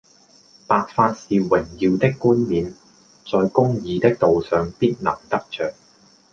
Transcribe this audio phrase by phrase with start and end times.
[0.65, 2.73] 白髮是榮耀的冠冕，
[3.31, 5.75] 在公義的道上必能得著